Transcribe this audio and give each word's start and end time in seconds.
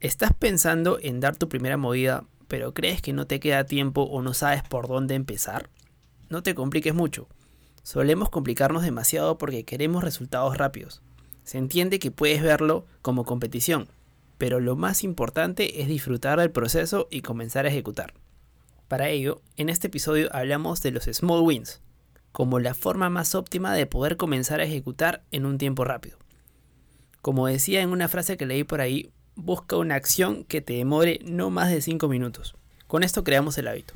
¿Estás 0.00 0.32
pensando 0.32 0.98
en 1.02 1.20
dar 1.20 1.36
tu 1.36 1.50
primera 1.50 1.76
movida, 1.76 2.24
pero 2.48 2.72
crees 2.72 3.02
que 3.02 3.12
no 3.12 3.26
te 3.26 3.38
queda 3.38 3.64
tiempo 3.64 4.04
o 4.04 4.22
no 4.22 4.32
sabes 4.32 4.62
por 4.62 4.88
dónde 4.88 5.14
empezar? 5.14 5.68
No 6.30 6.42
te 6.42 6.54
compliques 6.54 6.94
mucho. 6.94 7.28
Solemos 7.82 8.30
complicarnos 8.30 8.82
demasiado 8.82 9.36
porque 9.36 9.66
queremos 9.66 10.02
resultados 10.02 10.56
rápidos. 10.56 11.02
Se 11.44 11.58
entiende 11.58 11.98
que 11.98 12.10
puedes 12.10 12.42
verlo 12.42 12.86
como 13.02 13.26
competición, 13.26 13.88
pero 14.38 14.58
lo 14.58 14.74
más 14.74 15.04
importante 15.04 15.82
es 15.82 15.88
disfrutar 15.88 16.40
del 16.40 16.50
proceso 16.50 17.06
y 17.10 17.20
comenzar 17.20 17.66
a 17.66 17.68
ejecutar. 17.68 18.14
Para 18.88 19.10
ello, 19.10 19.42
en 19.58 19.68
este 19.68 19.88
episodio 19.88 20.34
hablamos 20.34 20.80
de 20.80 20.92
los 20.92 21.04
small 21.12 21.42
wins, 21.42 21.82
como 22.32 22.58
la 22.58 22.72
forma 22.72 23.10
más 23.10 23.34
óptima 23.34 23.74
de 23.74 23.84
poder 23.84 24.16
comenzar 24.16 24.60
a 24.60 24.64
ejecutar 24.64 25.24
en 25.30 25.44
un 25.44 25.58
tiempo 25.58 25.84
rápido. 25.84 26.16
Como 27.20 27.46
decía 27.48 27.82
en 27.82 27.90
una 27.90 28.08
frase 28.08 28.38
que 28.38 28.46
leí 28.46 28.64
por 28.64 28.80
ahí, 28.80 29.12
busca 29.40 29.76
una 29.76 29.94
acción 29.94 30.44
que 30.44 30.60
te 30.60 30.74
demore 30.74 31.20
no 31.24 31.50
más 31.50 31.70
de 31.70 31.80
5 31.80 32.08
minutos. 32.08 32.54
Con 32.86 33.02
esto 33.02 33.24
creamos 33.24 33.58
el 33.58 33.68
hábito. 33.68 33.94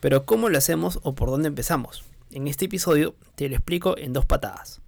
Pero 0.00 0.24
¿cómo 0.24 0.48
lo 0.48 0.58
hacemos 0.58 1.00
o 1.02 1.14
por 1.14 1.30
dónde 1.30 1.48
empezamos? 1.48 2.04
En 2.30 2.48
este 2.48 2.66
episodio 2.66 3.14
te 3.36 3.48
lo 3.48 3.54
explico 3.54 3.96
en 3.96 4.12
dos 4.12 4.26
patadas. 4.26 4.80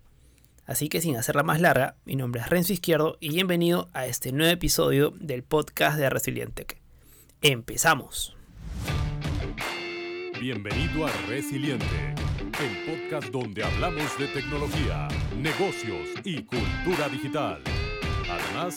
Así 0.66 0.88
que 0.88 1.00
sin 1.00 1.16
hacerla 1.16 1.42
más 1.42 1.60
larga, 1.60 1.94
mi 2.04 2.16
nombre 2.16 2.40
es 2.40 2.50
Renzo 2.50 2.72
Izquierdo 2.72 3.16
y 3.20 3.30
bienvenido 3.30 3.88
a 3.92 4.06
este 4.06 4.32
nuevo 4.32 4.52
episodio 4.52 5.12
del 5.20 5.44
podcast 5.44 5.96
de 5.96 6.10
Resilientec. 6.10 6.80
¡Empezamos! 7.40 8.36
Bienvenido 10.40 11.06
a 11.06 11.12
Resiliente, 11.28 12.14
el 12.60 12.84
podcast 12.84 13.28
donde 13.28 13.64
hablamos 13.64 14.18
de 14.18 14.26
tecnología, 14.28 15.08
negocios 15.36 16.08
y 16.24 16.42
cultura 16.42 17.08
digital. 17.08 17.62
Además, 18.28 18.76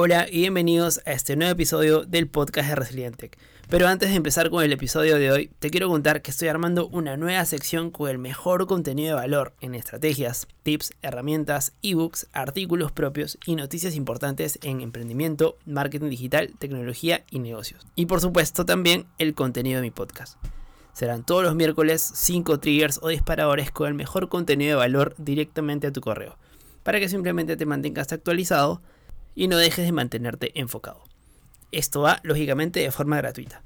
Hola 0.00 0.28
y 0.30 0.42
bienvenidos 0.42 1.00
a 1.06 1.10
este 1.10 1.34
nuevo 1.34 1.50
episodio 1.50 2.04
del 2.04 2.28
podcast 2.28 2.68
de 2.68 2.76
Resilientec. 2.76 3.36
Pero 3.68 3.88
antes 3.88 4.10
de 4.10 4.14
empezar 4.14 4.48
con 4.48 4.62
el 4.62 4.70
episodio 4.70 5.16
de 5.16 5.32
hoy, 5.32 5.50
te 5.58 5.70
quiero 5.70 5.88
contar 5.88 6.22
que 6.22 6.30
estoy 6.30 6.46
armando 6.46 6.86
una 6.86 7.16
nueva 7.16 7.44
sección 7.46 7.90
con 7.90 8.08
el 8.08 8.16
mejor 8.16 8.68
contenido 8.68 9.16
de 9.16 9.22
valor 9.22 9.54
en 9.60 9.74
estrategias, 9.74 10.46
tips, 10.62 10.92
herramientas, 11.02 11.72
ebooks, 11.82 12.28
artículos 12.32 12.92
propios 12.92 13.38
y 13.44 13.56
noticias 13.56 13.96
importantes 13.96 14.60
en 14.62 14.82
emprendimiento, 14.82 15.56
marketing 15.66 16.10
digital, 16.10 16.54
tecnología 16.60 17.24
y 17.32 17.40
negocios. 17.40 17.84
Y 17.96 18.06
por 18.06 18.20
supuesto 18.20 18.64
también 18.64 19.06
el 19.18 19.34
contenido 19.34 19.78
de 19.78 19.88
mi 19.88 19.90
podcast. 19.90 20.38
Serán 20.92 21.26
todos 21.26 21.42
los 21.42 21.56
miércoles 21.56 22.08
5 22.14 22.60
triggers 22.60 23.00
o 23.02 23.08
disparadores 23.08 23.72
con 23.72 23.88
el 23.88 23.94
mejor 23.94 24.28
contenido 24.28 24.76
de 24.76 24.76
valor 24.76 25.16
directamente 25.18 25.88
a 25.88 25.92
tu 25.92 26.00
correo, 26.00 26.38
para 26.84 27.00
que 27.00 27.08
simplemente 27.08 27.56
te 27.56 27.66
mantengas 27.66 28.12
actualizado 28.12 28.80
y 29.38 29.46
no 29.46 29.56
dejes 29.56 29.84
de 29.84 29.92
mantenerte 29.92 30.50
enfocado. 30.58 31.04
Esto 31.70 32.00
va 32.00 32.18
lógicamente 32.24 32.80
de 32.80 32.90
forma 32.90 33.18
gratuita. 33.18 33.62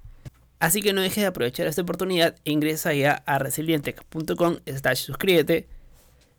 Así 0.58 0.82
que 0.82 0.92
no 0.92 1.00
dejes 1.00 1.22
de 1.22 1.28
aprovechar 1.28 1.66
esta 1.66 1.80
oportunidad 1.80 2.36
e 2.44 2.52
ingresa 2.52 2.92
ya 2.92 3.22
a 3.24 3.38
resilientec.com 3.38 4.58
slash 4.66 4.98
suscríbete, 4.98 5.66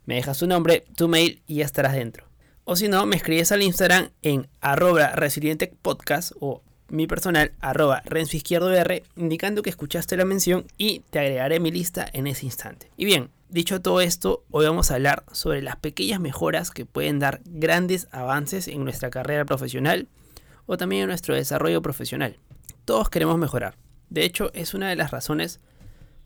me 0.06 0.14
dejas 0.14 0.38
tu 0.38 0.46
nombre, 0.46 0.84
tu 0.94 1.08
mail 1.08 1.42
y 1.48 1.56
ya 1.56 1.64
estarás 1.64 1.94
dentro. 1.94 2.28
O 2.62 2.76
si 2.76 2.86
no, 2.86 3.06
me 3.06 3.16
escribes 3.16 3.50
al 3.50 3.62
Instagram 3.62 4.10
en 4.22 4.46
arroba 4.60 5.08
resilientecpodcast 5.16 6.30
o 6.38 6.62
mi 6.94 7.06
personal, 7.06 7.52
arroba 7.60 8.02
Renzo 8.04 8.36
Izquierdo 8.36 8.72
R, 8.72 9.02
indicando 9.16 9.62
que 9.62 9.70
escuchaste 9.70 10.16
la 10.16 10.24
mención 10.24 10.66
y 10.78 11.00
te 11.10 11.18
agregaré 11.18 11.58
mi 11.58 11.70
lista 11.70 12.06
en 12.12 12.26
ese 12.26 12.46
instante. 12.46 12.90
Y 12.96 13.04
bien, 13.04 13.30
dicho 13.48 13.82
todo 13.82 14.00
esto, 14.00 14.44
hoy 14.50 14.66
vamos 14.66 14.90
a 14.90 14.94
hablar 14.94 15.24
sobre 15.32 15.60
las 15.60 15.76
pequeñas 15.76 16.20
mejoras 16.20 16.70
que 16.70 16.86
pueden 16.86 17.18
dar 17.18 17.40
grandes 17.46 18.06
avances 18.12 18.68
en 18.68 18.84
nuestra 18.84 19.10
carrera 19.10 19.44
profesional 19.44 20.06
o 20.66 20.76
también 20.76 21.02
en 21.02 21.08
nuestro 21.08 21.34
desarrollo 21.34 21.82
profesional. 21.82 22.38
Todos 22.84 23.10
queremos 23.10 23.38
mejorar. 23.38 23.76
De 24.08 24.24
hecho, 24.24 24.52
es 24.54 24.72
una 24.72 24.88
de 24.88 24.96
las 24.96 25.10
razones 25.10 25.60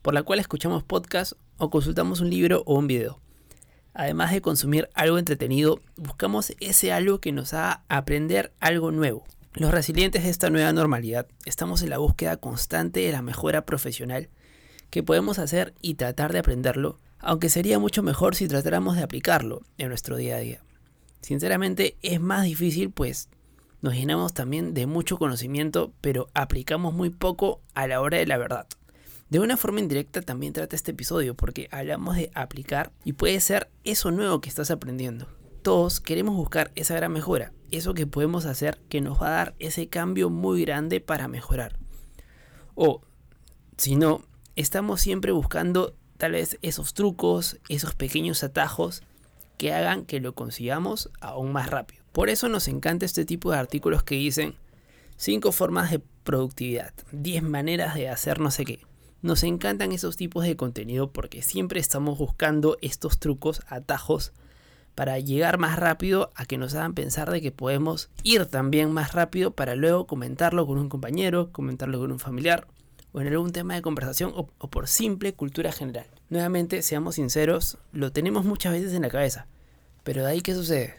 por 0.03 0.13
la 0.13 0.23
cual 0.23 0.39
escuchamos 0.39 0.85
podcast 0.85 1.33
o 1.57 1.71
consultamos 1.71 2.21
un 2.21 2.29
libro 2.29 2.63
o 2.67 2.75
un 2.75 2.87
video. 2.87 3.21
Además 3.95 4.33
de 4.33 4.43
consumir 4.43 4.91
algo 4.95 5.19
entretenido, 5.19 5.81
buscamos 5.97 6.53
ese 6.61 6.93
algo 6.93 7.21
que 7.21 7.33
nos 7.33 7.55
haga 7.55 7.85
aprender 7.89 8.53
algo 8.61 8.93
nuevo. 8.93 9.25
Los 9.55 9.71
resilientes 9.71 10.25
de 10.25 10.31
esta 10.31 10.51
nueva 10.51 10.73
normalidad 10.73 11.27
estamos 11.47 11.83
en 11.83 11.91
la 11.91 11.99
búsqueda 11.99 12.37
constante 12.37 13.01
de 13.01 13.13
la 13.13 13.23
mejora 13.23 13.65
profesional 13.65 14.29
que 14.91 15.03
podemos 15.03 15.39
hacer 15.39 15.75
y 15.81 15.95
tratar 15.95 16.33
de 16.33 16.41
aprenderlo, 16.41 16.99
aunque 17.19 17.49
sería 17.49 17.79
mucho 17.79 18.03
mejor 18.03 18.35
si 18.35 18.47
tratáramos 18.47 18.97
de 18.97 19.03
aplicarlo 19.03 19.63
en 19.79 19.89
nuestro 19.89 20.17
día 20.17 20.37
a 20.37 20.41
día. 20.41 20.63
Sinceramente 21.23 21.97
es 22.03 22.21
más 22.21 22.45
difícil 22.45 22.91
pues 22.91 23.29
nos 23.81 23.95
llenamos 23.95 24.35
también 24.35 24.75
de 24.75 24.87
mucho 24.87 25.19
conocimiento, 25.19 25.93
pero 26.01 26.29
aplicamos 26.35 26.93
muy 26.95 27.11
poco 27.11 27.61
a 27.75 27.87
la 27.87 28.01
hora 28.01 28.19
de 28.19 28.27
la 28.27 28.37
verdad. 28.37 28.67
De 29.31 29.41
una 29.41 29.57
forma 29.57 29.81
indirecta 29.81 30.21
también 30.21 30.53
trata 30.53 30.77
este 30.77 30.91
episodio 30.91 31.35
porque 31.35 31.69
hablamos 31.71 32.17
de 32.17 32.31
aplicar 32.35 32.93
y 33.05 33.15
puede 33.15 33.41
ser 33.41 33.71
eso 33.85 34.11
nuevo 34.11 34.41
que 34.41 34.49
estás 34.49 34.71
aprendiendo. 34.71 35.38
Todos 35.69 36.01
queremos 36.01 36.35
buscar 36.35 36.73
esa 36.77 36.95
gran 36.95 37.13
mejora, 37.13 37.53
eso 37.71 37.93
que 37.93 38.07
podemos 38.07 38.47
hacer 38.47 38.81
que 38.89 39.03
nos 39.03 39.21
va 39.21 39.27
a 39.27 39.33
dar 39.33 39.55
ese 39.59 39.87
cambio 39.87 40.31
muy 40.31 40.63
grande 40.63 41.03
para 41.03 41.29
mejorar. 41.29 41.79
O, 42.75 43.03
si 43.77 43.95
no, 43.95 44.23
estamos 44.57 45.03
siempre 45.03 45.31
buscando 45.31 45.95
tal 46.17 46.33
vez 46.33 46.57
esos 46.63 46.95
trucos, 46.95 47.59
esos 47.69 47.95
pequeños 47.95 48.43
atajos 48.45 49.03
que 49.59 49.75
hagan 49.75 50.07
que 50.07 50.21
lo 50.21 50.35
consigamos 50.35 51.11
aún 51.21 51.53
más 51.53 51.69
rápido. 51.69 52.03
Por 52.13 52.31
eso 52.31 52.49
nos 52.49 52.67
encanta 52.67 53.05
este 53.05 53.27
tipo 53.27 53.51
de 53.51 53.59
artículos 53.59 54.03
que 54.03 54.15
dicen 54.15 54.55
5 55.19 55.53
formas 55.53 55.91
de 55.91 56.01
productividad, 56.25 56.95
10 57.13 57.43
maneras 57.43 57.95
de 57.95 58.09
hacer 58.09 58.41
no 58.41 58.51
sé 58.51 58.65
qué. 58.65 58.81
Nos 59.21 59.43
encantan 59.43 59.93
esos 59.93 60.17
tipos 60.17 60.45
de 60.45 60.57
contenido 60.57 61.13
porque 61.13 61.43
siempre 61.43 61.79
estamos 61.79 62.17
buscando 62.17 62.79
estos 62.81 63.19
trucos, 63.19 63.61
atajos 63.69 64.33
para 64.99 65.21
llegar 65.21 65.59
más 65.59 65.79
rápido 65.79 66.33
a 66.35 66.45
que 66.45 66.59
nos 66.59 66.75
hagan 66.75 66.93
pensar 66.93 67.31
de 67.31 67.41
que 67.41 67.53
podemos 67.53 68.11
ir 68.25 68.47
también 68.47 68.91
más 68.91 69.13
rápido 69.13 69.53
para 69.53 69.77
luego 69.77 70.09
comentarlo 70.09 70.67
con 70.67 70.77
un 70.77 70.89
compañero, 70.89 71.53
comentarlo 71.53 72.01
con 72.01 72.11
un 72.11 72.19
familiar 72.19 72.67
o 73.13 73.21
en 73.21 73.29
algún 73.29 73.53
tema 73.53 73.77
de 73.77 73.83
conversación 73.83 74.33
o, 74.35 74.49
o, 74.59 74.69
por 74.69 74.89
simple 74.89 75.35
cultura 75.35 75.71
general. 75.71 76.09
Nuevamente, 76.31 76.83
seamos 76.83 77.15
sinceros, 77.15 77.79
lo 77.93 78.11
tenemos 78.11 78.45
muchas 78.45 78.73
veces 78.73 78.93
en 78.93 79.03
la 79.03 79.09
cabeza, 79.09 79.47
pero 80.03 80.25
de 80.25 80.33
ahí 80.33 80.41
qué 80.41 80.53
sucede? 80.53 80.97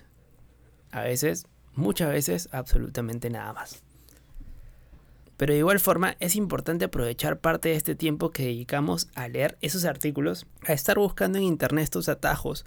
A 0.92 1.02
veces, 1.02 1.46
muchas 1.76 2.10
veces, 2.10 2.48
absolutamente 2.54 3.30
nada 3.30 3.52
más. 3.52 3.84
Pero 5.36 5.52
de 5.52 5.60
igual 5.60 5.82
forma 5.82 6.16
es 6.22 6.38
importante 6.38 6.86
aprovechar 6.86 7.40
parte 7.40 7.68
de 7.68 7.76
este 7.76 7.96
tiempo 7.96 8.32
que 8.32 8.44
dedicamos 8.44 9.10
a 9.16 9.28
leer 9.28 9.58
esos 9.60 9.84
artículos, 9.84 10.48
a 10.66 10.72
estar 10.72 10.98
buscando 10.98 11.38
en 11.38 11.44
internet 11.44 11.84
estos 11.84 12.08
atajos, 12.08 12.64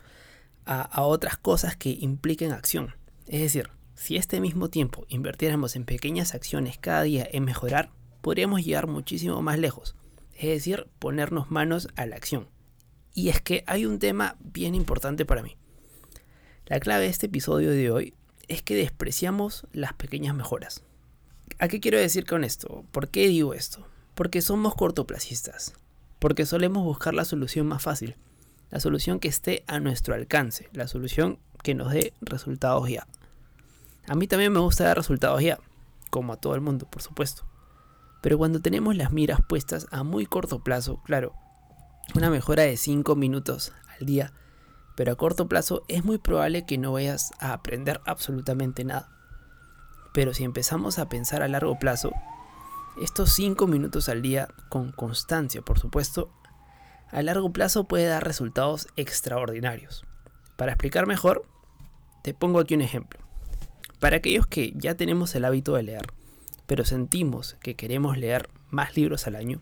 a, 0.65 1.03
otras 1.03 1.37
cosas 1.37 1.77
que 1.77 1.91
impliquen 1.91 2.53
acción. 2.53 2.95
Es 3.27 3.41
decir, 3.41 3.71
si 3.95 4.17
este 4.17 4.41
mismo 4.41 4.69
tiempo 4.69 5.05
invirtiéramos 5.09 5.77
en 5.77 5.85
pequeñas 5.85 6.35
acciones 6.35 6.79
cada 6.79 7.03
día 7.03 7.29
en 7.31 7.45
mejorar, 7.45 7.91
podríamos 8.21 8.65
llegar 8.65 8.87
muchísimo 8.87 9.43
más 9.43 9.59
lejos. 9.59 9.97
Es 10.35 10.49
decir, 10.49 10.89
ponernos 10.99 11.51
manos 11.51 11.89
a 11.97 12.07
la 12.07 12.17
acción. 12.17 12.49
Y 13.15 13.29
es 13.29 13.41
que 13.41 13.65
hay 13.67 13.87
un 13.87 13.99
tema 13.99 14.37
bien 14.41 14.75
importante 14.75 15.27
para 15.27 15.43
mí. 15.43 15.57
La 16.67 16.81
clave 16.81 17.05
de 17.05 17.11
este 17.11 17.27
episodio 17.27 17.71
de 17.71 17.91
hoy 17.91 18.15
es 18.49 18.63
que 18.63 18.75
despreciamos 18.75 19.67
las 19.73 19.93
pequeñas 19.93 20.35
mejoras. 20.35 20.83
¿A 21.59 21.69
qué 21.69 21.81
quiero 21.81 21.99
decir 21.99 22.25
con 22.25 22.45
esto? 22.45 22.85
¿Por 22.93 23.09
qué 23.09 23.29
digo 23.29 23.55
esto? 23.55 23.87
Porque 24.15 24.41
somos 24.41 24.75
cortoplacistas. 24.75 25.75
Porque 26.19 26.47
solemos 26.47 26.85
buscar 26.85 27.15
la 27.15 27.25
solución 27.25 27.67
más 27.67 27.83
fácil 27.83 28.17
la 28.73 28.81
solución 28.81 29.21
que 29.21 29.29
esté 29.29 29.65
a 29.67 29.81
nuestro 29.81 30.15
alcance, 30.15 30.71
la 30.73 30.89
solución 30.89 31.39
que 31.63 31.75
nos 31.75 31.93
dé 31.93 32.15
resultados 32.23 32.89
ya. 32.89 33.07
A 34.09 34.15
mí 34.15 34.27
también 34.27 34.51
me 34.51 34.61
gusta 34.61 34.85
dar 34.85 34.97
resultados 34.97 35.43
ya, 35.43 35.59
como 36.09 36.33
a 36.33 36.37
todo 36.37 36.55
el 36.55 36.63
mundo, 36.63 36.87
por 36.91 37.03
supuesto. 37.03 37.45
Pero 38.23 38.39
cuando 38.39 38.63
tenemos 38.63 38.97
las 38.97 39.13
miras 39.13 39.41
puestas 39.47 39.87
a 39.91 40.05
muy 40.05 40.25
corto 40.25 40.65
plazo, 40.65 41.03
claro, 41.05 41.35
una 42.15 42.31
mejora 42.31 42.63
de 42.63 42.79
5 42.79 43.15
minutos 43.15 43.75
al 44.01 44.07
día, 44.07 44.33
pero 44.97 45.13
a 45.13 45.17
corto 45.17 45.49
plazo 45.49 45.85
es 45.89 46.03
muy 46.03 46.17
probable 46.17 46.65
que 46.65 46.79
no 46.79 46.93
vayas 46.93 47.33
a 47.41 47.53
aprender 47.53 48.01
absolutamente 48.07 48.85
nada. 48.85 49.11
Pero 50.15 50.33
si 50.33 50.45
empezamos 50.45 50.99
a 50.99 51.11
pensar 51.11 51.43
a 51.43 51.49
largo 51.49 51.79
plazo, 51.79 52.11
Estos 53.01 53.33
5 53.33 53.67
minutos 53.67 54.11
al 54.11 54.21
día 54.21 54.49
con 54.69 54.93
constancia, 54.93 55.63
por 55.63 55.79
supuesto, 55.79 56.31
a 57.13 57.23
largo 57.23 57.53
plazo 57.53 57.85
puede 57.85 58.07
dar 58.07 58.25
resultados 58.25 58.89
extraordinarios. 58.97 60.05
Para 60.57 60.73
explicar 60.73 61.07
mejor, 61.07 61.45
te 62.23 62.33
pongo 62.33 62.59
aquí 62.59 62.75
un 62.75 62.81
ejemplo. 62.81 63.21
Para 64.01 64.17
aquellos 64.17 64.47
que 64.47 64.73
ya 64.75 64.97
tenemos 64.97 65.35
el 65.35 65.45
hábito 65.45 65.75
de 65.75 65.83
leer, 65.83 66.07
pero 66.67 66.85
sentimos 66.85 67.57
que 67.61 67.77
queremos 67.77 68.17
leer 68.17 68.49
más 68.71 68.97
libros 68.97 69.27
al 69.27 69.37
año, 69.37 69.61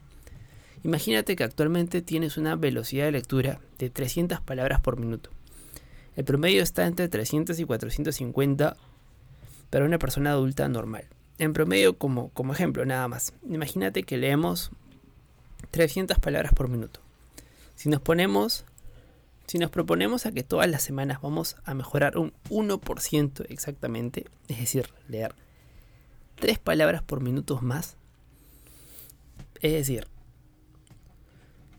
imagínate 0.85 1.35
que 1.35 1.44
actualmente 1.44 2.02
tienes 2.02 2.37
una 2.37 2.55
velocidad 2.55 3.06
de 3.06 3.12
lectura 3.12 3.61
de 3.79 3.91
300 3.91 4.41
palabras 4.41 4.81
por 4.81 4.99
minuto. 4.99 5.31
El 6.17 6.25
promedio 6.25 6.62
está 6.62 6.87
entre 6.87 7.08
300 7.08 7.58
y 7.58 7.64
450 7.64 8.76
para 9.70 9.85
una 9.85 9.99
persona 9.99 10.31
adulta 10.31 10.69
normal. 10.69 11.08
En 11.38 11.53
promedio, 11.53 11.96
como, 11.99 12.29
como 12.31 12.53
ejemplo, 12.53 12.85
nada 12.85 13.08
más. 13.08 13.32
Imagínate 13.49 14.05
que 14.05 14.19
leemos 14.19 14.70
300 15.70 16.19
palabras 16.19 16.53
por 16.53 16.69
minuto. 16.69 17.00
Si 17.81 17.88
nos 17.88 18.03
ponemos, 18.03 18.67
si 19.47 19.56
nos 19.56 19.71
proponemos 19.71 20.27
a 20.27 20.32
que 20.32 20.43
todas 20.43 20.69
las 20.69 20.82
semanas 20.82 21.23
vamos 21.23 21.56
a 21.65 21.73
mejorar 21.73 22.19
un 22.19 22.35
1% 22.50 23.47
exactamente, 23.49 24.27
es 24.49 24.59
decir, 24.59 24.91
leer 25.09 25.35
3 26.35 26.59
palabras 26.59 27.03
por 27.03 27.23
minuto 27.23 27.59
más, 27.62 27.97
es 29.62 29.73
decir, 29.73 30.09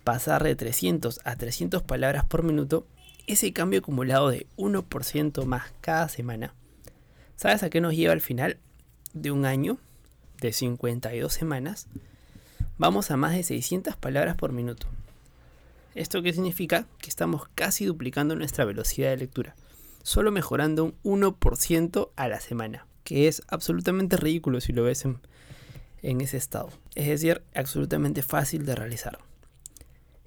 pasar 0.03 0.43
de 0.43 0.55
300 0.55 1.19
a 1.23 1.35
300 1.35 1.83
palabras 1.83 2.25
por 2.25 2.41
minuto, 2.41 2.87
ese 3.27 3.53
cambio 3.53 3.81
acumulado 3.81 4.31
de 4.31 4.47
1% 4.57 5.45
más 5.45 5.71
cada 5.81 6.09
semana, 6.09 6.55
¿sabes 7.35 7.61
a 7.61 7.69
qué 7.69 7.79
nos 7.79 7.93
lleva 7.93 8.13
al 8.13 8.21
final? 8.21 8.57
De 9.13 9.29
un 9.29 9.45
año, 9.45 9.77
de 10.39 10.51
52 10.51 11.31
semanas, 11.31 11.85
vamos 12.79 13.11
a 13.11 13.17
más 13.17 13.35
de 13.35 13.43
600 13.43 13.97
palabras 13.97 14.35
por 14.35 14.51
minuto. 14.51 14.87
¿Esto 15.93 16.21
qué 16.21 16.31
significa? 16.31 16.87
Que 16.99 17.09
estamos 17.09 17.47
casi 17.53 17.85
duplicando 17.85 18.35
nuestra 18.35 18.63
velocidad 18.63 19.09
de 19.09 19.17
lectura, 19.17 19.55
solo 20.03 20.31
mejorando 20.31 20.95
un 21.03 21.21
1% 21.21 22.09
a 22.15 22.27
la 22.29 22.39
semana, 22.39 22.87
que 23.03 23.27
es 23.27 23.41
absolutamente 23.49 24.15
ridículo 24.15 24.61
si 24.61 24.71
lo 24.71 24.83
ves 24.83 25.03
en, 25.03 25.19
en 26.01 26.21
ese 26.21 26.37
estado. 26.37 26.69
Es 26.95 27.07
decir, 27.07 27.41
absolutamente 27.53 28.21
fácil 28.21 28.65
de 28.65 28.75
realizar. 28.75 29.19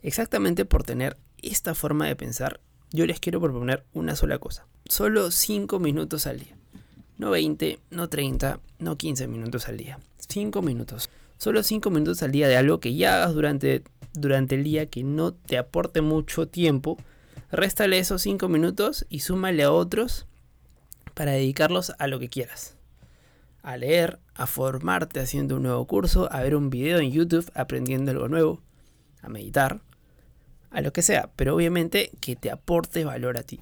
Exactamente 0.03 0.67
por 0.67 0.85
tener 0.85 1.17
esta 1.41 1.75
forma 1.75 2.07
de 2.07 2.17
pensar, 2.17 2.61
yo 2.93 3.07
les 3.07 3.19
quiero 3.19 3.41
proponer 3.41 3.85
una 3.95 4.17
sola 4.17 4.39
cosa. 4.39 4.67
Solo 4.87 5.31
5 5.31 5.79
minutos 5.79 6.27
al 6.27 6.41
día. 6.41 6.57
No 7.17 7.31
20, 7.31 7.79
no 7.91 8.09
30, 8.09 8.61
no 8.81 8.99
15 8.99 9.29
minutos 9.29 9.67
al 9.69 9.79
día. 9.79 9.99
5 10.19 10.61
minutos. 10.61 11.09
Solo 11.39 11.63
5 11.63 11.91
minutos 11.91 12.23
al 12.23 12.33
día 12.33 12.49
de 12.49 12.57
algo 12.57 12.81
que 12.81 12.95
ya 12.95 13.17
hagas 13.17 13.35
durante, 13.35 13.83
durante 14.15 14.55
el 14.55 14.65
día 14.65 14.87
que 14.87 15.03
no 15.03 15.35
te 15.35 15.59
aporte 15.59 16.01
mucho 16.01 16.49
tiempo. 16.49 16.97
Réstale 17.51 17.99
esos 17.99 18.23
5 18.23 18.49
minutos 18.49 19.07
y 19.09 19.21
súmale 19.21 19.63
a 19.65 19.73
otros 19.73 20.27
para 21.15 21.33
dedicarlos 21.33 21.93
a 21.99 22.07
lo 22.07 22.19
que 22.19 22.29
quieras. 22.29 22.77
A 23.63 23.77
leer, 23.77 24.19
a 24.35 24.47
formarte 24.47 25.21
haciendo 25.21 25.57
un 25.57 25.63
nuevo 25.63 25.87
curso, 25.87 26.29
a 26.33 26.43
ver 26.43 26.55
un 26.57 26.71
video 26.71 26.99
en 26.99 27.11
YouTube 27.11 27.51
aprendiendo 27.55 28.11
algo 28.11 28.29
nuevo, 28.29 28.61
a 29.23 29.29
meditar, 29.29 29.81
a 30.71 30.81
lo 30.81 30.93
que 30.93 31.03
sea, 31.03 31.31
pero 31.37 31.55
obviamente 31.55 32.11
que 32.21 32.37
te 32.37 32.51
aporte 32.51 33.05
valor 33.05 33.39
a 33.39 33.43
ti. 33.43 33.61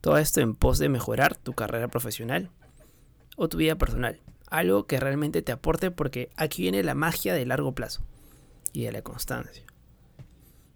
Todo 0.00 0.16
esto 0.18 0.40
en 0.40 0.54
pos 0.54 0.78
de 0.78 0.88
mejorar 0.88 1.36
tu 1.36 1.52
carrera 1.52 1.88
profesional 1.88 2.50
o 3.36 3.48
tu 3.48 3.58
vida 3.58 3.76
personal. 3.76 4.20
Algo 4.52 4.86
que 4.86 5.00
realmente 5.00 5.40
te 5.40 5.50
aporte 5.50 5.90
porque 5.90 6.30
aquí 6.36 6.60
viene 6.60 6.82
la 6.82 6.94
magia 6.94 7.32
de 7.32 7.46
largo 7.46 7.74
plazo 7.74 8.02
y 8.74 8.82
de 8.82 8.92
la 8.92 9.00
constancia. 9.00 9.64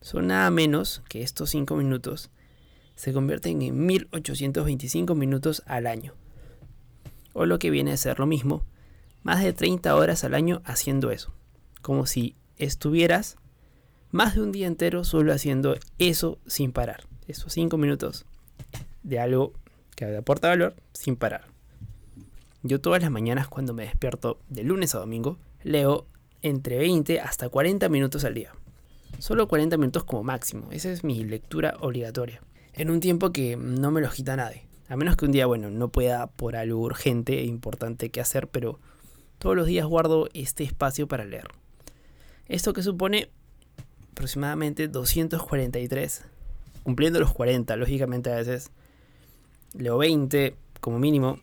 Son 0.01 0.29
nada 0.29 0.51
menos 0.51 1.03
que 1.11 1.21
estos 1.21 1.51
5 1.51 1.77
minutos 1.77 2.31
se 2.95 3.13
convierten 3.13 3.61
en 3.61 3.85
1825 3.85 5.15
minutos 5.15 5.63
al 5.67 5.87
año. 5.87 6.15
O 7.35 7.45
lo 7.45 7.59
que 7.59 7.69
viene 7.69 7.93
a 7.93 7.99
ser 7.99 8.19
lo 8.19 8.25
mismo, 8.25 8.65
más 9.23 9.45
de 9.45 9.53
30 9.53 9.95
horas 9.95 10.25
al 10.25 10.33
año 10.33 10.63
haciendo 10.65 11.11
eso. 11.11 11.35
Como 11.83 12.07
si 12.07 12.35
estuvieras 12.57 13.37
más 14.11 14.37
de 14.37 14.41
un 14.41 14.53
día 14.53 14.69
entero 14.69 15.05
solo 15.05 15.35
haciendo 15.35 15.77
eso 15.99 16.39
sin 16.47 16.73
parar. 16.73 17.07
Esos 17.29 17.53
5 17.53 17.77
minutos 17.77 18.25
de 19.03 19.21
algo 19.21 19.53
que 19.95 20.17
aporta 20.17 20.49
valor 20.49 20.77
sin 20.95 21.17
parar. 21.17 21.56
Yo 22.67 22.81
todas 22.81 23.01
las 23.01 23.11
mañanas 23.11 23.47
cuando 23.47 23.75
me 23.75 23.85
despierto 23.85 24.41
de 24.49 24.65
lunes 24.65 24.95
a 24.95 24.99
domingo 24.99 25.39
leo 25.63 26.07
entre 26.43 26.79
20 26.79 27.21
hasta 27.21 27.49
40 27.49 27.89
minutos 27.89 28.25
al 28.25 28.35
día. 28.35 28.53
Solo 29.19 29.47
40 29.47 29.77
minutos 29.77 30.05
como 30.05 30.25
máximo. 30.25 30.69
Esa 30.73 30.91
es 30.91 31.05
mi 31.05 31.25
lectura 31.25 31.77
obligatoria. 31.81 32.43
En 32.73 32.91
un 32.91 33.01
tiempo 33.01 33.31
que 33.31 33.57
no 33.57 33.91
me 33.91 34.01
lo 34.01 34.11
quita 34.11 34.37
nadie. 34.37 34.67
A 34.89 34.97
menos 34.97 35.17
que 35.17 35.25
un 35.25 35.33
día, 35.33 35.47
bueno, 35.47 35.71
no 35.71 35.89
pueda 35.89 36.27
por 36.27 36.57
algo 36.57 36.81
urgente 36.81 37.39
e 37.39 37.45
importante 37.45 38.11
que 38.11 38.21
hacer, 38.21 38.49
pero 38.49 38.79
todos 39.39 39.57
los 39.57 39.67
días 39.67 39.87
guardo 39.87 40.29
este 40.35 40.65
espacio 40.65 41.09
para 41.09 41.25
leer. 41.25 41.49
Esto 42.49 42.73
que 42.73 42.83
supone 42.83 43.31
aproximadamente 44.13 44.89
243, 44.89 46.25
cumpliendo 46.83 47.21
los 47.21 47.33
40, 47.33 47.77
lógicamente 47.77 48.33
a 48.33 48.37
veces 48.37 48.71
leo 49.73 49.99
20 49.99 50.57
como 50.81 50.99
mínimo, 50.99 51.41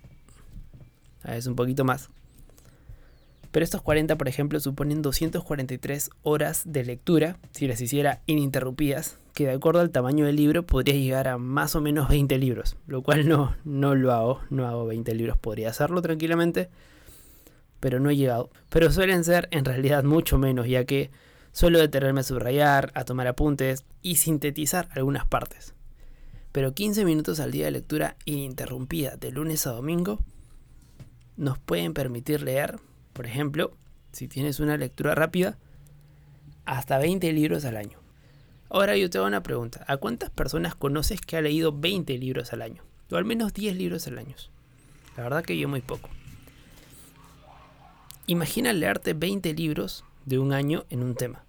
a 1.24 1.32
veces 1.32 1.48
un 1.48 1.56
poquito 1.56 1.84
más. 1.84 2.10
Pero 3.52 3.64
estos 3.64 3.82
40, 3.82 4.18
por 4.18 4.28
ejemplo, 4.28 4.60
suponen 4.60 5.02
243 5.02 6.10
horas 6.24 6.64
de 6.66 6.84
lectura, 6.84 7.38
si 7.52 7.68
las 7.68 7.82
hiciera 7.82 8.22
ininterrumpidas, 8.26 9.20
que 9.34 9.46
de 9.46 9.54
acuerdo 9.54 9.82
al 9.82 9.92
tamaño 9.92 10.26
del 10.26 10.36
libro 10.36 10.64
podría 10.66 10.96
llegar 10.96 11.28
a 11.28 11.38
más 11.38 11.76
o 11.76 11.82
menos 11.82 12.10
20 12.10 12.38
libros, 12.40 12.78
lo 12.88 13.04
cual 13.04 13.28
no, 13.28 13.56
no 13.64 13.96
lo 13.96 14.12
hago, 14.12 14.42
no 14.50 14.68
hago 14.68 14.86
20 14.86 15.14
libros, 15.14 15.38
podría 15.38 15.70
hacerlo 15.70 16.02
tranquilamente, 16.02 16.70
pero 17.80 18.00
no 18.00 18.10
he 18.10 18.16
llegado. 18.16 18.50
Pero 18.70 18.92
suelen 18.92 19.24
ser 19.24 19.48
en 19.52 19.66
realidad 19.66 20.04
mucho 20.04 20.38
menos, 20.40 20.68
ya 20.68 20.86
que 20.86 21.12
Suelo 21.54 21.78
detenerme 21.78 22.22
a 22.22 22.24
subrayar, 22.24 22.92
a 22.96 23.06
tomar 23.06 23.28
apuntes 23.28 23.86
y 24.02 24.16
sintetizar 24.16 24.90
algunas 24.92 25.28
partes. 25.28 25.76
Pero 26.52 26.74
15 26.74 27.06
minutos 27.06 27.40
al 27.40 27.52
día 27.52 27.66
de 27.66 27.72
lectura 27.72 28.18
ininterrumpida 28.26 29.18
de 29.18 29.32
lunes 29.32 29.68
a 29.68 29.72
domingo 29.72 30.20
nos 31.38 31.58
pueden 31.60 31.94
permitir 31.94 32.42
leer, 32.42 32.80
por 33.14 33.26
ejemplo, 33.26 33.76
si 34.12 34.28
tienes 34.28 34.60
una 34.60 34.78
lectura 34.78 35.16
rápida, 35.16 35.58
hasta 36.66 36.98
20 36.98 37.32
libros 37.34 37.66
al 37.66 37.78
año. 37.78 38.00
Ahora 38.70 38.98
yo 38.98 39.10
te 39.10 39.18
hago 39.18 39.28
una 39.28 39.44
pregunta. 39.44 39.86
¿A 39.88 39.98
cuántas 39.98 40.30
personas 40.30 40.76
conoces 40.76 41.22
que 41.22 41.38
ha 41.38 41.42
leído 41.42 41.72
20 41.72 42.18
libros 42.18 42.54
al 42.54 42.62
año? 42.62 42.84
O 43.12 43.16
al 43.18 43.26
menos 43.26 43.54
10 43.54 43.76
libros 43.76 44.08
al 44.08 44.18
año. 44.18 44.36
La 45.16 45.24
verdad 45.24 45.44
que 45.44 45.58
yo 45.58 45.68
muy 45.68 45.82
poco. 45.82 46.10
Imagina 48.26 48.74
leerte 48.74 49.14
20 49.14 49.54
libros 49.54 50.06
de 50.26 50.40
un 50.40 50.54
año 50.54 50.86
en 50.90 51.04
un 51.04 51.16
tema. 51.16 51.44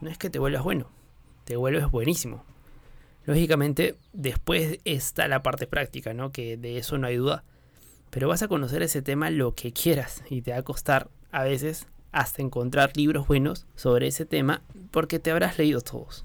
No 0.00 0.10
es 0.10 0.18
que 0.18 0.30
te 0.30 0.38
vuelvas 0.38 0.64
bueno, 0.64 0.88
te 1.44 1.56
vuelves 1.56 1.90
buenísimo. 1.90 2.44
Lógicamente, 3.26 3.96
después 4.12 4.78
está 4.84 5.28
la 5.28 5.42
parte 5.42 5.66
práctica, 5.66 6.14
¿no? 6.14 6.32
Que 6.32 6.56
de 6.56 6.78
eso 6.78 6.98
no 6.98 7.06
hay 7.06 7.16
duda. 7.16 7.44
Pero 8.10 8.28
vas 8.28 8.42
a 8.42 8.48
conocer 8.48 8.82
ese 8.82 9.02
tema 9.02 9.30
lo 9.30 9.54
que 9.54 9.72
quieras 9.72 10.22
y 10.28 10.42
te 10.42 10.50
va 10.50 10.58
a 10.58 10.62
costar 10.62 11.08
a 11.30 11.44
veces 11.44 11.86
hasta 12.12 12.42
encontrar 12.42 12.96
libros 12.96 13.28
buenos 13.28 13.66
sobre 13.76 14.08
ese 14.08 14.26
tema 14.26 14.62
porque 14.90 15.18
te 15.18 15.30
habrás 15.30 15.58
leído 15.58 15.80
todos. 15.80 16.24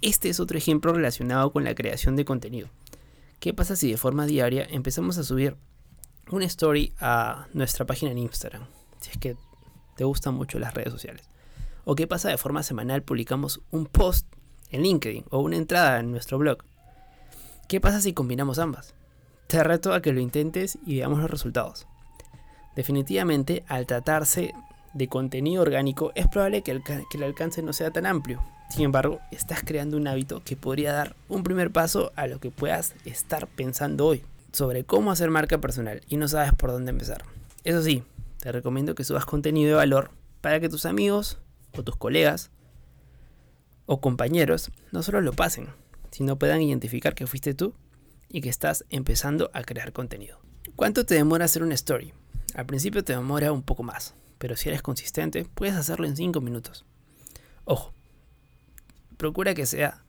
Este 0.00 0.30
es 0.30 0.40
otro 0.40 0.56
ejemplo 0.56 0.92
relacionado 0.92 1.52
con 1.52 1.64
la 1.64 1.74
creación 1.74 2.16
de 2.16 2.24
contenido. 2.24 2.68
¿Qué 3.38 3.52
pasa 3.52 3.76
si 3.76 3.90
de 3.90 3.98
forma 3.98 4.26
diaria 4.26 4.66
empezamos 4.70 5.18
a 5.18 5.24
subir 5.24 5.56
una 6.30 6.46
story 6.46 6.92
a 6.98 7.46
nuestra 7.52 7.84
página 7.84 8.12
en 8.12 8.18
Instagram? 8.18 8.64
Si 9.00 9.10
es 9.10 9.18
que 9.18 9.36
te 9.96 10.04
gustan 10.04 10.34
mucho 10.34 10.58
las 10.58 10.72
redes 10.72 10.92
sociales. 10.92 11.28
¿O 11.84 11.94
qué 11.94 12.06
pasa 12.06 12.30
de 12.30 12.38
forma 12.38 12.62
semanal 12.62 13.02
publicamos 13.02 13.60
un 13.70 13.84
post 13.84 14.26
en 14.70 14.82
LinkedIn 14.82 15.24
o 15.30 15.40
una 15.40 15.56
entrada 15.56 16.00
en 16.00 16.10
nuestro 16.10 16.38
blog? 16.38 16.58
¿Qué 17.68 17.80
pasa 17.80 18.00
si 18.00 18.14
combinamos 18.14 18.58
ambas? 18.58 18.94
Te 19.50 19.64
reto 19.64 19.92
a 19.92 20.00
que 20.00 20.12
lo 20.12 20.20
intentes 20.20 20.78
y 20.86 20.98
veamos 20.98 21.18
los 21.18 21.28
resultados. 21.28 21.88
Definitivamente, 22.76 23.64
al 23.66 23.84
tratarse 23.84 24.54
de 24.94 25.08
contenido 25.08 25.62
orgánico, 25.62 26.12
es 26.14 26.28
probable 26.28 26.62
que 26.62 26.70
el, 26.70 27.22
alcance 27.24 27.60
no 27.60 27.72
sea 27.72 27.90
tan 27.90 28.06
amplio. 28.06 28.40
Sin 28.68 28.84
embargo, 28.84 29.18
estás 29.32 29.64
creando 29.64 29.96
un 29.96 30.06
hábito 30.06 30.40
que 30.44 30.54
podría 30.54 30.92
dar 30.92 31.16
un 31.28 31.42
primer 31.42 31.72
paso 31.72 32.12
a 32.14 32.28
lo 32.28 32.38
que 32.38 32.52
puedas 32.52 32.94
estar 33.04 33.48
pensando 33.48 34.06
hoy 34.06 34.24
sobre 34.52 34.84
cómo 34.84 35.10
hacer 35.10 35.30
marca 35.30 35.58
personal 35.58 36.00
y 36.06 36.16
no 36.16 36.28
sabes 36.28 36.52
por 36.52 36.70
dónde 36.70 36.90
empezar. 36.90 37.24
Eso 37.64 37.82
sí, 37.82 38.04
te 38.38 38.52
recomiendo 38.52 38.94
que 38.94 39.02
subas 39.02 39.26
contenido 39.26 39.70
de 39.70 39.74
valor 39.74 40.12
para 40.42 40.60
que 40.60 40.68
tus 40.68 40.86
amigos 40.86 41.38
o 41.76 41.82
tus 41.82 41.96
colegas 41.96 42.52
o 43.86 44.00
compañeros 44.00 44.70
no 44.92 45.02
solo 45.02 45.20
lo 45.20 45.32
pasen, 45.32 45.70
sino 46.12 46.38
puedan 46.38 46.62
identificar 46.62 47.16
que 47.16 47.26
fuiste 47.26 47.52
tú 47.52 47.74
y 48.30 48.40
que 48.40 48.48
estás 48.48 48.84
empezando 48.88 49.50
a 49.52 49.62
crear 49.62 49.92
contenido. 49.92 50.38
¿Cuánto 50.76 51.04
te 51.04 51.16
demora 51.16 51.44
hacer 51.44 51.62
una 51.62 51.74
story? 51.74 52.14
Al 52.54 52.64
principio 52.64 53.04
te 53.04 53.12
demora 53.12 53.52
un 53.52 53.62
poco 53.62 53.82
más, 53.82 54.14
pero 54.38 54.56
si 54.56 54.68
eres 54.68 54.82
consistente, 54.82 55.44
puedes 55.54 55.74
hacerlo 55.74 56.06
en 56.06 56.16
5 56.16 56.40
minutos. 56.40 56.86
Ojo, 57.64 57.92
procura 59.16 59.54
que 59.54 59.66
sea 59.66 60.04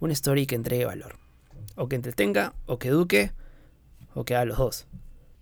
una 0.00 0.12
story 0.12 0.46
que 0.46 0.54
entregue 0.54 0.84
valor, 0.84 1.18
o 1.76 1.88
que 1.88 1.96
entretenga, 1.96 2.54
o 2.66 2.78
que 2.78 2.88
eduque, 2.88 3.32
o 4.14 4.24
que 4.24 4.34
haga 4.34 4.46
los 4.46 4.58
dos. 4.58 4.86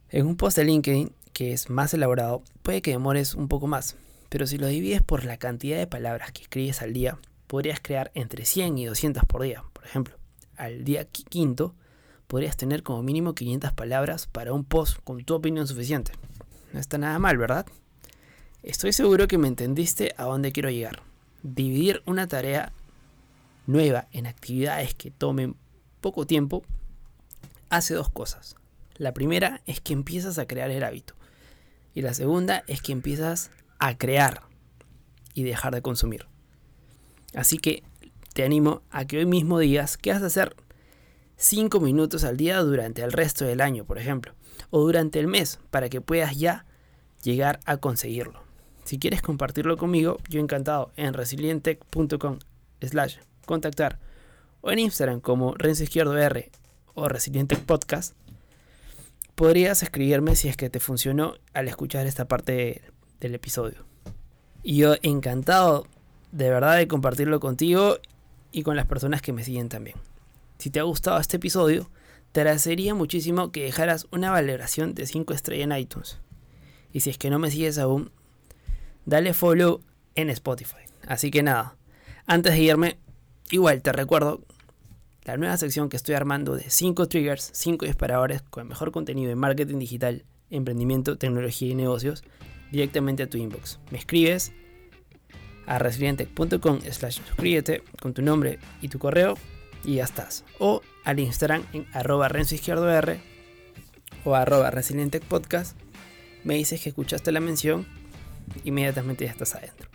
En 0.08 0.26
un 0.26 0.36
post 0.36 0.56
de 0.56 0.64
LinkedIn 0.64 1.12
que 1.32 1.52
es 1.52 1.70
más 1.70 1.94
elaborado, 1.94 2.42
puede 2.62 2.82
que 2.82 2.90
demores 2.90 3.34
un 3.34 3.48
poco 3.48 3.66
más, 3.66 3.96
pero 4.28 4.46
si 4.46 4.58
lo 4.58 4.66
divides 4.66 5.02
por 5.02 5.24
la 5.24 5.36
cantidad 5.36 5.78
de 5.78 5.86
palabras 5.86 6.32
que 6.32 6.42
escribes 6.42 6.82
al 6.82 6.92
día, 6.92 7.18
podrías 7.46 7.80
crear 7.80 8.10
entre 8.14 8.44
100 8.44 8.78
y 8.78 8.86
200 8.86 9.24
por 9.24 9.42
día. 9.42 9.64
Por 9.72 9.84
ejemplo, 9.84 10.16
al 10.56 10.84
día 10.84 11.04
quinto, 11.04 11.74
podrías 12.32 12.56
tener 12.56 12.82
como 12.82 13.02
mínimo 13.02 13.34
500 13.34 13.74
palabras 13.74 14.26
para 14.26 14.54
un 14.54 14.64
post 14.64 14.96
con 15.04 15.22
tu 15.22 15.34
opinión 15.34 15.66
suficiente. 15.66 16.12
No 16.72 16.80
está 16.80 16.96
nada 16.96 17.18
mal, 17.18 17.36
¿verdad? 17.36 17.66
Estoy 18.62 18.94
seguro 18.94 19.28
que 19.28 19.36
me 19.36 19.48
entendiste 19.48 20.14
a 20.16 20.24
dónde 20.24 20.50
quiero 20.50 20.70
llegar. 20.70 21.02
Dividir 21.42 22.02
una 22.06 22.26
tarea 22.28 22.72
nueva 23.66 24.08
en 24.12 24.26
actividades 24.26 24.94
que 24.94 25.10
tomen 25.10 25.56
poco 26.00 26.26
tiempo 26.26 26.62
hace 27.68 27.92
dos 27.92 28.08
cosas. 28.08 28.56
La 28.96 29.12
primera 29.12 29.60
es 29.66 29.82
que 29.82 29.92
empiezas 29.92 30.38
a 30.38 30.46
crear 30.46 30.70
el 30.70 30.84
hábito. 30.84 31.12
Y 31.92 32.00
la 32.00 32.14
segunda 32.14 32.64
es 32.66 32.80
que 32.80 32.92
empiezas 32.92 33.50
a 33.78 33.98
crear 33.98 34.44
y 35.34 35.42
dejar 35.42 35.74
de 35.74 35.82
consumir. 35.82 36.28
Así 37.34 37.58
que 37.58 37.82
te 38.32 38.42
animo 38.42 38.80
a 38.90 39.04
que 39.04 39.18
hoy 39.18 39.26
mismo 39.26 39.58
digas 39.58 39.98
qué 39.98 40.14
vas 40.14 40.22
a 40.22 40.26
hacer 40.28 40.56
5 41.42 41.80
minutos 41.80 42.22
al 42.22 42.36
día 42.36 42.60
durante 42.60 43.02
el 43.02 43.10
resto 43.10 43.44
del 43.44 43.60
año, 43.60 43.84
por 43.84 43.98
ejemplo, 43.98 44.32
o 44.70 44.80
durante 44.80 45.18
el 45.18 45.26
mes, 45.26 45.58
para 45.72 45.88
que 45.88 46.00
puedas 46.00 46.36
ya 46.36 46.66
llegar 47.24 47.58
a 47.64 47.78
conseguirlo. 47.78 48.44
Si 48.84 49.00
quieres 49.00 49.22
compartirlo 49.22 49.76
conmigo, 49.76 50.18
yo 50.28 50.40
encantado 50.40 50.92
en 50.96 51.14
resilientech.com 51.14 52.38
slash 52.80 53.16
contactar 53.44 53.98
o 54.60 54.70
en 54.70 54.78
Instagram 54.78 55.20
como 55.20 55.54
Renzo 55.54 55.82
Izquierdo 55.82 56.16
R 56.16 56.48
o 56.94 57.08
Resilientech 57.08 57.64
Podcast, 57.64 58.14
podrías 59.34 59.82
escribirme 59.82 60.36
si 60.36 60.48
es 60.48 60.56
que 60.56 60.70
te 60.70 60.78
funcionó 60.78 61.34
al 61.54 61.66
escuchar 61.66 62.06
esta 62.06 62.28
parte 62.28 62.82
del 63.18 63.34
episodio. 63.34 63.84
Y 64.62 64.76
yo 64.76 64.94
encantado 65.02 65.88
de 66.30 66.50
verdad 66.50 66.76
de 66.76 66.86
compartirlo 66.86 67.40
contigo 67.40 67.96
y 68.52 68.62
con 68.62 68.76
las 68.76 68.86
personas 68.86 69.22
que 69.22 69.32
me 69.32 69.42
siguen 69.42 69.68
también. 69.68 69.96
Si 70.62 70.70
te 70.70 70.78
ha 70.78 70.84
gustado 70.84 71.18
este 71.18 71.38
episodio, 71.38 71.90
te 72.30 72.38
agradecería 72.38 72.94
muchísimo 72.94 73.50
que 73.50 73.64
dejaras 73.64 74.06
una 74.12 74.30
valoración 74.30 74.94
de 74.94 75.08
5 75.08 75.34
estrellas 75.34 75.64
en 75.64 75.76
iTunes. 75.76 76.20
Y 76.92 77.00
si 77.00 77.10
es 77.10 77.18
que 77.18 77.30
no 77.30 77.40
me 77.40 77.50
sigues 77.50 77.78
aún, 77.78 78.12
dale 79.04 79.34
follow 79.34 79.82
en 80.14 80.30
Spotify. 80.30 80.84
Así 81.04 81.32
que 81.32 81.42
nada, 81.42 81.74
antes 82.26 82.52
de 82.52 82.60
irme, 82.60 83.00
igual 83.50 83.82
te 83.82 83.90
recuerdo 83.90 84.44
la 85.24 85.36
nueva 85.36 85.56
sección 85.56 85.88
que 85.88 85.96
estoy 85.96 86.14
armando 86.14 86.54
de 86.54 86.70
5 86.70 87.08
triggers, 87.08 87.50
5 87.54 87.84
disparadores 87.84 88.42
con 88.42 88.62
el 88.62 88.68
mejor 88.68 88.92
contenido 88.92 89.30
de 89.30 89.34
marketing 89.34 89.80
digital, 89.80 90.24
emprendimiento, 90.48 91.18
tecnología 91.18 91.72
y 91.72 91.74
negocios 91.74 92.22
directamente 92.70 93.24
a 93.24 93.28
tu 93.28 93.36
inbox. 93.36 93.80
Me 93.90 93.98
escribes 93.98 94.52
a 95.66 95.80
resilientech.com 95.80 96.82
slash 96.88 97.16
suscríbete 97.16 97.82
con 98.00 98.14
tu 98.14 98.22
nombre 98.22 98.60
y 98.80 98.86
tu 98.86 99.00
correo 99.00 99.36
y 99.84 99.96
ya 99.96 100.04
estás. 100.04 100.44
O 100.58 100.82
al 101.04 101.20
Instagram 101.20 101.64
en 101.72 101.86
arroba 101.92 102.28
renzo 102.28 102.54
izquierdo 102.54 102.90
R 102.90 103.20
o 104.24 104.34
arroba 104.34 104.70
resilientech 104.70 105.24
podcast. 105.24 105.76
Me 106.44 106.54
dices 106.54 106.80
que 106.80 106.90
escuchaste 106.90 107.32
la 107.32 107.40
mención, 107.40 107.86
inmediatamente 108.64 109.24
ya 109.24 109.30
estás 109.30 109.54
adentro. 109.54 109.88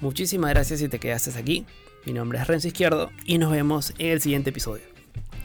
Muchísimas 0.00 0.50
gracias 0.50 0.80
si 0.80 0.88
te 0.88 0.98
quedaste 0.98 1.38
aquí. 1.38 1.66
Mi 2.04 2.12
nombre 2.12 2.40
es 2.40 2.48
Renzo 2.48 2.66
Izquierdo 2.68 3.10
y 3.24 3.38
nos 3.38 3.52
vemos 3.52 3.94
en 3.98 4.10
el 4.10 4.20
siguiente 4.20 4.50
episodio. 4.50 4.82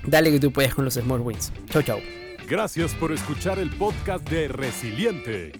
Dale 0.03 0.31
que 0.31 0.39
tú 0.39 0.51
puedes 0.51 0.73
con 0.73 0.85
los 0.85 0.95
Small 0.95 1.21
Wins. 1.21 1.51
Chau, 1.69 1.83
chau. 1.83 1.99
Gracias 2.47 2.95
por 2.95 3.11
escuchar 3.11 3.59
el 3.59 3.69
podcast 3.69 4.27
de 4.29 4.47
Resiliente. 4.47 5.51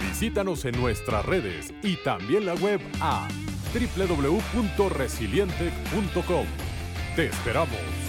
Visítanos 0.00 0.64
en 0.64 0.80
nuestras 0.80 1.26
redes 1.26 1.74
y 1.82 1.96
también 1.96 2.46
la 2.46 2.54
web 2.54 2.80
a 3.00 3.28
www.resiliente.com. 3.74 6.67
Te 7.18 7.24
esperamos. 7.24 8.07